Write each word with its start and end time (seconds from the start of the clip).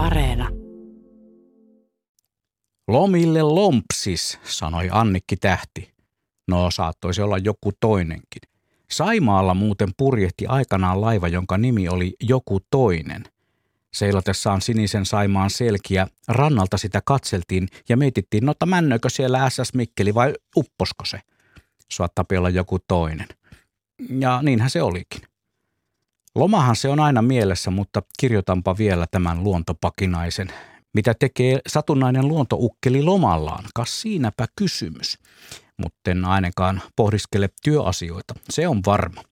Areena. 0.00 0.48
Lomille 2.88 3.42
lompsis, 3.42 4.38
sanoi 4.44 4.88
Annikki 4.92 5.36
Tähti. 5.36 5.94
No, 6.48 6.70
saattoisi 6.70 7.22
olla 7.22 7.38
joku 7.38 7.72
toinenkin. 7.80 8.42
Saimaalla 8.90 9.54
muuten 9.54 9.88
purjehti 9.96 10.46
aikanaan 10.46 11.00
laiva, 11.00 11.28
jonka 11.28 11.58
nimi 11.58 11.88
oli 11.88 12.14
Joku 12.20 12.60
toinen. 12.70 13.24
Seilatessaan 13.94 14.60
sinisen 14.60 15.06
Saimaan 15.06 15.50
selkiä, 15.50 16.06
rannalta 16.28 16.76
sitä 16.76 17.00
katseltiin 17.04 17.68
ja 17.88 17.96
mietittiin, 17.96 18.46
no 18.46 18.54
männöikö 18.66 19.10
siellä 19.10 19.50
SS 19.50 19.74
Mikkeli 19.74 20.14
vai 20.14 20.34
upposko 20.56 21.04
se. 21.04 21.20
Suottapi 21.92 22.36
olla 22.36 22.50
joku 22.50 22.78
toinen. 22.88 23.28
Ja 24.18 24.42
niinhän 24.42 24.70
se 24.70 24.82
olikin. 24.82 25.29
Lomahan 26.34 26.76
se 26.76 26.88
on 26.88 27.00
aina 27.00 27.22
mielessä, 27.22 27.70
mutta 27.70 28.02
kirjoitanpa 28.20 28.78
vielä 28.78 29.06
tämän 29.10 29.44
luontopakinaisen. 29.44 30.48
Mitä 30.92 31.14
tekee 31.14 31.60
satunnainen 31.68 32.28
luontoukkeli 32.28 33.02
lomallaan? 33.02 33.64
Kas 33.74 34.00
siinäpä 34.00 34.46
kysymys. 34.56 35.18
Mutta 35.76 36.10
en 36.10 36.24
ainakaan 36.24 36.82
pohdiskele 36.96 37.48
työasioita. 37.62 38.34
Se 38.50 38.68
on 38.68 38.80
varma. 38.86 39.22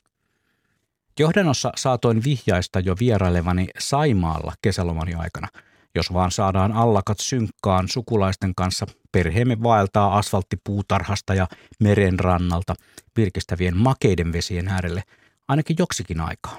Johdannossa 1.19 1.72
saatoin 1.77 2.24
vihjaista 2.24 2.80
jo 2.80 2.96
vierailevani 3.00 3.66
Saimaalla 3.78 4.52
kesälomani 4.62 5.14
aikana. 5.14 5.48
Jos 5.94 6.12
vaan 6.12 6.30
saadaan 6.30 6.72
allakat 6.72 7.20
synkkaan 7.20 7.88
sukulaisten 7.88 8.55
kanssa, 8.55 8.86
perheemme 9.12 9.62
vaeltaa 9.62 10.19
asfalttipuutarhasta 10.19 11.34
ja 11.34 11.46
merenrannalta 11.80 12.74
virkistävien 13.16 13.77
makeiden 13.77 14.33
vesien 14.33 14.69
äärelle 14.69 15.02
ainakin 15.48 15.77
joksikin 15.78 16.20
aikaa. 16.20 16.58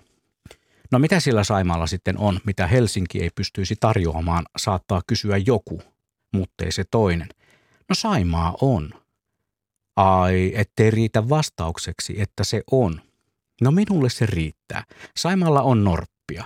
No 0.91 0.99
mitä 0.99 1.20
sillä 1.20 1.43
Saimaalla 1.43 1.88
sitten 1.88 2.17
on, 2.17 2.39
mitä 2.45 2.67
Helsinki 2.67 3.21
ei 3.21 3.29
pystyisi 3.35 3.75
tarjoamaan, 3.79 4.45
saattaa 4.57 5.02
kysyä 5.07 5.38
joku, 5.38 5.81
mutta 6.34 6.65
ei 6.65 6.71
se 6.71 6.84
toinen. 6.91 7.29
No 7.90 7.96
Saimaa 7.96 8.57
on. 8.62 8.90
Ai, 9.96 10.51
ettei 10.55 10.91
riitä 10.91 11.29
vastaukseksi, 11.29 12.21
että 12.21 12.43
se 12.43 12.62
on. 12.71 13.01
No 13.62 13.71
minulle 13.71 14.09
se 14.09 14.26
riittää. 14.26 14.84
Saimaalla 15.18 15.62
on 15.62 15.84
norppia, 15.84 16.43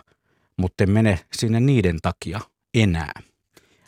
mutta 0.57 0.83
en 0.83 0.89
mene 0.89 1.19
sinne 1.33 1.59
niiden 1.59 1.99
takia 2.01 2.39
enää. 2.73 3.13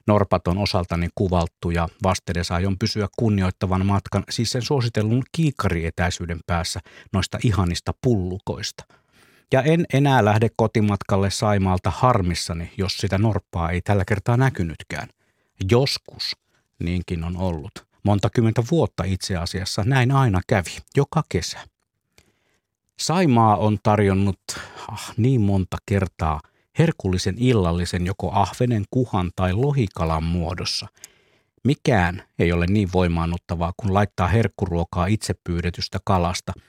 Norpat 0.08 0.48
on 0.48 0.58
osaltani 0.58 1.08
kuvalttu 1.16 1.72
ja 1.72 1.90
vastedes 2.04 2.52
aion 2.52 2.80
pysyä 2.80 3.08
kunnioittavan 3.18 3.86
matkan, 3.86 4.24
siis 4.30 4.52
sen 4.52 4.62
suositellun 4.62 5.24
kiikarietäisyyden 5.32 6.40
päässä 6.48 6.80
noista 7.14 7.38
ihanista 7.44 7.94
pullukoista– 8.02 8.84
ja 9.52 9.62
en 9.62 9.86
enää 9.94 10.26
lähde 10.26 10.50
kotimatkalle 10.56 11.32
Saimaalta 11.32 11.90
harmissani, 11.90 12.72
jos 12.78 12.98
sitä 12.98 13.18
norppaa 13.18 13.72
ei 13.72 13.82
tällä 13.82 14.06
kertaa 14.06 14.38
näkynytkään. 14.38 15.10
Joskus 15.72 16.38
niinkin 16.80 17.24
on 17.24 17.38
ollut. 17.38 17.86
Monta 18.04 18.30
kymmentä 18.30 18.64
vuotta 18.72 19.04
itse 19.04 19.38
asiassa 19.38 19.84
näin 19.84 20.12
aina 20.12 20.42
kävi, 20.48 20.78
joka 20.98 21.24
kesä. 21.30 21.60
Saimaa 23.00 23.58
on 23.58 23.78
tarjonnut 23.84 24.40
ah, 24.92 25.14
niin 25.18 25.42
monta 25.42 25.78
kertaa 25.86 26.42
herkullisen 26.80 27.36
illallisen 27.38 28.06
joko 28.06 28.32
ahvenen, 28.34 28.84
kuhan 28.92 29.32
tai 29.36 29.54
lohikalan 29.54 30.24
muodossa. 30.24 30.88
Mikään 31.64 32.24
ei 32.40 32.52
ole 32.52 32.66
niin 32.68 32.90
voimaannuttavaa 32.94 33.74
kuin 33.78 33.94
laittaa 33.94 34.28
herkkuruokaa 34.28 35.06
itse 35.06 35.34
pyydetystä 35.44 36.00
kalasta– 36.06 36.54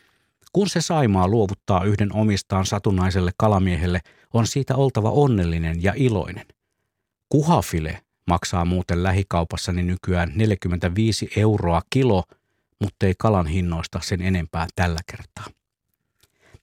kun 0.52 0.68
se 0.68 0.80
Saimaa 0.80 1.28
luovuttaa 1.28 1.84
yhden 1.84 2.16
omistaan 2.16 2.66
satunnaiselle 2.66 3.30
kalamiehelle, 3.36 4.00
on 4.34 4.46
siitä 4.46 4.76
oltava 4.76 5.10
onnellinen 5.10 5.82
ja 5.82 5.92
iloinen. 5.96 6.46
Kuhafile 7.28 8.02
maksaa 8.26 8.64
muuten 8.64 9.02
lähikaupassani 9.02 9.82
nykyään 9.82 10.32
45 10.34 11.30
euroa 11.36 11.82
kilo, 11.90 12.24
mutta 12.80 13.06
ei 13.06 13.14
kalan 13.18 13.46
hinnoista 13.46 14.00
sen 14.02 14.22
enempää 14.22 14.66
tällä 14.74 15.00
kertaa. 15.10 15.46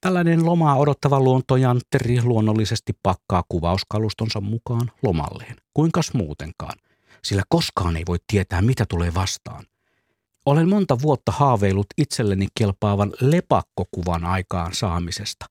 Tällainen 0.01 0.45
lomaa 0.45 0.75
odottava 0.75 1.19
luontojantteri 1.19 2.23
luonnollisesti 2.23 2.93
pakkaa 3.03 3.43
kuvauskalustonsa 3.49 4.41
mukaan 4.41 4.91
lomalleen. 5.03 5.55
Kuinkas 5.73 6.13
muutenkaan? 6.13 6.79
Sillä 7.23 7.43
koskaan 7.49 7.97
ei 7.97 8.03
voi 8.07 8.17
tietää, 8.27 8.61
mitä 8.61 8.85
tulee 8.89 9.13
vastaan. 9.13 9.65
Olen 10.45 10.69
monta 10.69 11.01
vuotta 11.01 11.31
haaveillut 11.31 11.87
itselleni 11.97 12.47
kelpaavan 12.59 13.13
lepakkokuvan 13.21 14.25
aikaan 14.25 14.73
saamisesta. 14.73 15.45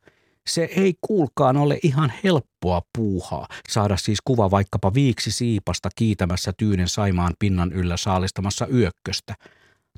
Se 0.46 0.68
ei 0.76 0.94
kuulkaan 1.00 1.56
ole 1.56 1.78
ihan 1.82 2.12
helppoa 2.24 2.82
puuhaa 2.98 3.48
saada 3.68 3.96
siis 3.96 4.18
kuva 4.24 4.50
vaikkapa 4.50 4.94
viiksi 4.94 5.30
siipasta 5.30 5.88
kiitämässä 5.96 6.52
tyynen 6.56 6.88
Saimaan 6.88 7.34
pinnan 7.38 7.72
yllä 7.72 7.96
saalistamassa 7.96 8.66
yökköstä. 8.66 9.34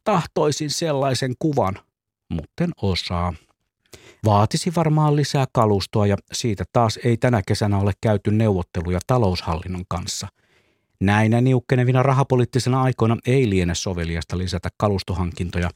Tahtoisin 0.04 0.70
sellaisen 0.70 1.34
kuvan, 1.38 1.74
mutten 2.28 2.70
osaa. 2.82 3.34
Vaatisi 4.24 4.72
varmaan 4.76 5.16
lisää 5.16 5.46
kalustoa 5.52 6.06
ja 6.06 6.16
siitä 6.32 6.64
taas 6.72 6.98
ei 7.04 7.16
tänä 7.16 7.42
kesänä 7.46 7.78
ole 7.78 7.92
käyty 8.00 8.30
neuvotteluja 8.30 8.98
taloushallinnon 9.06 9.84
kanssa– 9.88 10.28
Näinä 11.04 11.40
niukkenevina 11.40 12.02
rahapoliittisena 12.02 12.82
aikoina 12.82 13.16
ei 13.26 13.50
liene 13.50 13.74
soveliasta 13.74 14.38
lisätä 14.38 14.68
kalustohankintoja, 14.76 15.70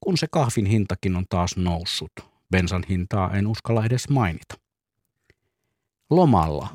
kun 0.00 0.18
se 0.18 0.26
kahvin 0.30 0.66
hintakin 0.66 1.16
on 1.16 1.24
taas 1.28 1.56
noussut. 1.56 2.12
Bensan 2.50 2.84
hintaa 2.88 3.30
en 3.34 3.46
uskalla 3.46 3.84
edes 3.84 4.08
mainita. 4.08 4.54
Lomalla, 6.10 6.68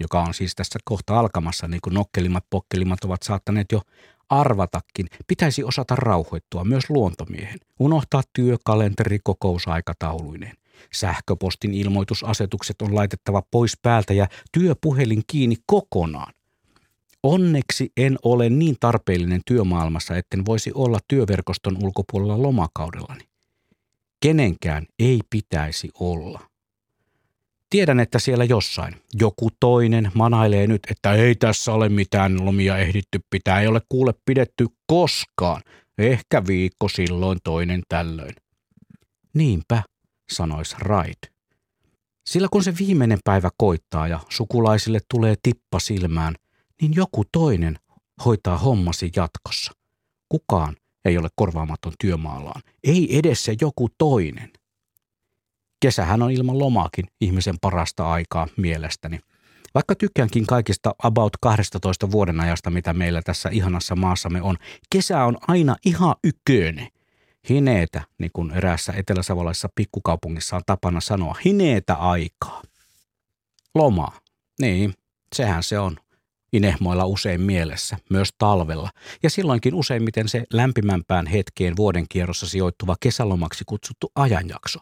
joka 0.00 0.20
on 0.20 0.34
siis 0.34 0.54
tässä 0.54 0.78
kohta 0.84 1.18
alkamassa, 1.18 1.68
niin 1.68 1.80
kuin 1.84 1.94
nokkelimmat 1.94 2.44
pokkelimat 2.50 3.04
ovat 3.04 3.22
saattaneet 3.22 3.72
jo 3.72 3.82
arvatakin, 4.28 5.06
pitäisi 5.26 5.64
osata 5.64 5.96
rauhoittua 5.96 6.64
myös 6.64 6.90
luontomiehen, 6.90 7.58
unohtaa 7.78 8.22
työkalenteri 8.32 9.18
kokousaikatauluineen. 9.24 10.56
Sähköpostin 10.92 11.74
ilmoitusasetukset 11.74 12.82
on 12.82 12.94
laitettava 12.94 13.42
pois 13.50 13.78
päältä 13.82 14.14
ja 14.14 14.26
työpuhelin 14.52 15.22
kiinni 15.26 15.56
kokonaan. 15.66 16.32
Onneksi 17.22 17.92
en 17.96 18.18
ole 18.22 18.50
niin 18.50 18.76
tarpeellinen 18.80 19.40
työmaailmassa, 19.46 20.16
etten 20.16 20.46
voisi 20.46 20.72
olla 20.74 20.98
työverkoston 21.08 21.84
ulkopuolella 21.84 22.42
lomakaudellani. 22.42 23.24
Kenenkään 24.20 24.86
ei 24.98 25.20
pitäisi 25.30 25.90
olla. 26.00 26.40
Tiedän, 27.70 28.00
että 28.00 28.18
siellä 28.18 28.44
jossain 28.44 28.94
joku 29.20 29.48
toinen 29.60 30.10
manailee 30.14 30.66
nyt, 30.66 30.82
että 30.90 31.12
ei 31.12 31.34
tässä 31.34 31.72
ole 31.72 31.88
mitään 31.88 32.44
lomia 32.44 32.78
ehditty 32.78 33.20
pitää, 33.30 33.60
ei 33.60 33.66
ole 33.66 33.80
kuule 33.88 34.14
pidetty 34.24 34.66
koskaan. 34.86 35.62
Ehkä 35.98 36.46
viikko 36.46 36.88
silloin 36.88 37.38
toinen 37.44 37.82
tällöin. 37.88 38.34
Niinpä, 39.34 39.82
sanois 40.32 40.78
Raid. 40.78 41.32
Sillä 42.26 42.48
kun 42.50 42.64
se 42.64 42.74
viimeinen 42.78 43.18
päivä 43.24 43.50
koittaa 43.56 44.08
ja 44.08 44.20
sukulaisille 44.28 45.00
tulee 45.10 45.34
tippa 45.42 45.80
silmään, 45.80 46.34
niin 46.82 46.94
joku 46.94 47.24
toinen 47.32 47.78
hoitaa 48.24 48.58
hommasi 48.58 49.10
jatkossa. 49.16 49.72
Kukaan 50.28 50.76
ei 51.04 51.18
ole 51.18 51.28
korvaamaton 51.36 51.92
työmaallaan. 52.00 52.62
Ei 52.84 53.18
edes 53.18 53.44
se 53.44 53.56
joku 53.60 53.88
toinen. 53.98 54.50
Kesähän 55.80 56.22
on 56.22 56.30
ilman 56.30 56.58
lomaakin 56.58 57.04
ihmisen 57.20 57.54
parasta 57.60 58.12
aikaa 58.12 58.48
mielestäni. 58.56 59.20
Vaikka 59.74 59.94
tykkäänkin 59.94 60.46
kaikista 60.46 60.94
about 61.02 61.32
12 61.40 62.10
vuoden 62.10 62.40
ajasta, 62.40 62.70
mitä 62.70 62.92
meillä 62.92 63.22
tässä 63.22 63.48
ihanassa 63.52 63.96
maassamme 63.96 64.42
on, 64.42 64.56
kesä 64.90 65.24
on 65.24 65.36
aina 65.48 65.76
ihan 65.86 66.14
yköne. 66.24 66.88
Hineetä, 67.48 68.02
niin 68.18 68.30
kuin 68.32 68.50
eräässä 68.50 68.92
eteläsavolaisessa 68.96 69.68
pikkukaupungissa 69.74 70.56
on 70.56 70.62
tapana 70.66 71.00
sanoa, 71.00 71.36
hineetä 71.44 71.94
aikaa. 71.94 72.62
Loma, 73.74 74.12
niin, 74.60 74.94
sehän 75.34 75.62
se 75.62 75.78
on 75.78 75.96
inehmoilla 76.52 77.04
usein 77.04 77.40
mielessä, 77.40 77.96
myös 78.10 78.28
talvella, 78.38 78.90
ja 79.22 79.30
silloinkin 79.30 79.74
useimmiten 79.74 80.28
se 80.28 80.44
lämpimämpään 80.52 81.26
hetkeen 81.26 81.76
vuoden 81.76 82.06
kierrossa 82.08 82.48
sijoittuva 82.48 82.96
kesälomaksi 83.00 83.64
kutsuttu 83.66 84.12
ajanjakso. 84.14 84.80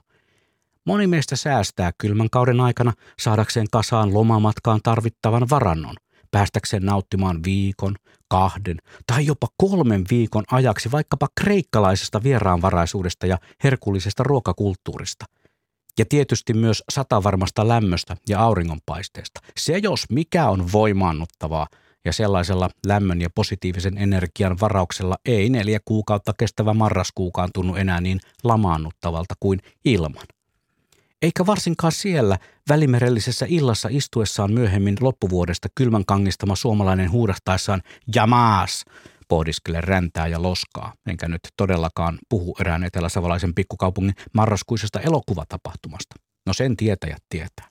Moni 0.84 1.06
meistä 1.06 1.36
säästää 1.36 1.92
kylmän 1.98 2.30
kauden 2.30 2.60
aikana 2.60 2.92
saadakseen 3.20 3.66
kasaan 3.72 4.14
lomamatkaan 4.14 4.80
tarvittavan 4.82 5.50
varannon, 5.50 5.94
päästäkseen 6.30 6.82
nauttimaan 6.82 7.44
viikon, 7.44 7.96
kahden 8.28 8.76
tai 9.06 9.26
jopa 9.26 9.46
kolmen 9.56 10.04
viikon 10.10 10.44
ajaksi 10.50 10.92
vaikkapa 10.92 11.28
kreikkalaisesta 11.40 12.22
vieraanvaraisuudesta 12.22 13.26
ja 13.26 13.38
herkullisesta 13.64 14.22
ruokakulttuurista– 14.22 15.24
ja 16.00 16.04
tietysti 16.08 16.54
myös 16.54 16.82
satavarmasta 16.88 17.68
lämmöstä 17.68 18.16
ja 18.28 18.40
auringonpaisteesta. 18.40 19.40
Se 19.56 19.78
jos 19.78 20.04
mikä 20.10 20.48
on 20.48 20.72
voimaannuttavaa 20.72 21.66
ja 22.04 22.12
sellaisella 22.12 22.70
lämmön 22.86 23.20
ja 23.20 23.30
positiivisen 23.30 23.98
energian 23.98 24.56
varauksella 24.60 25.16
ei 25.24 25.50
neljä 25.50 25.80
kuukautta 25.84 26.32
kestävä 26.38 26.74
marraskuukaan 26.74 27.50
tunnu 27.54 27.74
enää 27.74 28.00
niin 28.00 28.20
lamaannuttavalta 28.44 29.34
kuin 29.40 29.58
ilman. 29.84 30.26
Eikä 31.22 31.46
varsinkaan 31.46 31.92
siellä 31.92 32.38
välimerellisessä 32.68 33.46
illassa 33.48 33.88
istuessaan 33.92 34.52
myöhemmin 34.52 34.96
loppuvuodesta 35.00 35.68
kylmän 35.74 36.04
kangistama 36.06 36.56
suomalainen 36.56 37.10
huudahtaessaan 37.10 37.82
jamaas 38.14 38.84
pohdiskele 39.30 39.80
räntää 39.80 40.26
ja 40.26 40.42
loskaa, 40.42 40.92
enkä 41.06 41.28
nyt 41.28 41.40
todellakaan 41.56 42.18
puhu 42.28 42.56
erään 42.60 42.84
eteläsavalaisen 42.84 43.54
pikkukaupungin 43.54 44.14
marraskuisesta 44.34 45.00
elokuvatapahtumasta. 45.00 46.14
No 46.46 46.52
sen 46.52 46.76
tietäjät 46.76 47.22
tietää. 47.28 47.68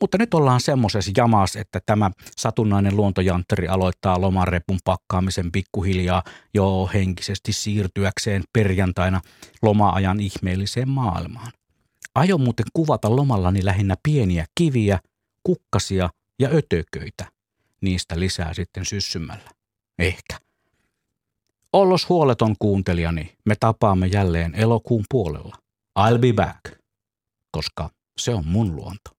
Mutta 0.00 0.18
nyt 0.18 0.34
ollaan 0.34 0.60
semmoisessa 0.60 1.12
jamas, 1.16 1.56
että 1.56 1.80
tämä 1.86 2.10
satunnainen 2.36 2.96
luontojantteri 2.96 3.68
aloittaa 3.68 4.20
lomarepun 4.20 4.78
pakkaamisen 4.84 5.52
pikkuhiljaa 5.52 6.22
jo 6.54 6.90
henkisesti 6.94 7.52
siirtyäkseen 7.52 8.42
perjantaina 8.52 9.20
loma-ajan 9.62 10.20
ihmeelliseen 10.20 10.88
maailmaan. 10.88 11.52
Aion 12.14 12.40
muuten 12.40 12.66
kuvata 12.72 13.16
lomallani 13.16 13.64
lähinnä 13.64 13.94
pieniä 14.02 14.46
kiviä, 14.54 14.98
kukkasia 15.42 16.10
ja 16.38 16.48
ötököitä. 16.48 17.24
Niistä 17.80 18.20
lisää 18.20 18.54
sitten 18.54 18.84
syssymällä. 18.84 19.50
Ehkä. 19.98 20.43
Ollos 21.74 22.08
huoleton 22.08 22.54
kuuntelijani, 22.58 23.36
me 23.44 23.54
tapaamme 23.60 24.06
jälleen 24.06 24.54
elokuun 24.54 25.04
puolella. 25.10 25.56
I'll 25.98 26.18
be 26.18 26.32
back, 26.32 26.60
koska 27.56 27.90
se 28.20 28.34
on 28.34 28.46
mun 28.46 28.76
luonto. 28.76 29.13